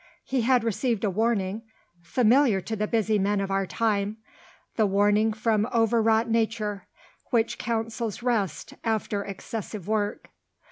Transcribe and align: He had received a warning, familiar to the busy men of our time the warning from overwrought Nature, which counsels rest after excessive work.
He 0.23 0.41
had 0.41 0.63
received 0.63 1.03
a 1.03 1.11
warning, 1.11 1.61
familiar 2.01 2.59
to 2.59 2.75
the 2.75 2.87
busy 2.87 3.19
men 3.19 3.39
of 3.39 3.51
our 3.51 3.67
time 3.67 4.17
the 4.75 4.87
warning 4.87 5.31
from 5.31 5.67
overwrought 5.71 6.27
Nature, 6.27 6.87
which 7.29 7.59
counsels 7.59 8.23
rest 8.23 8.73
after 8.83 9.23
excessive 9.23 9.87
work. 9.87 10.29